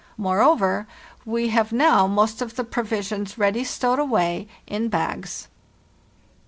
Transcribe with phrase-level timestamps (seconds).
[0.17, 0.87] Moreover,
[1.25, 5.47] we have now most of the provisions ready stowed away in" bags.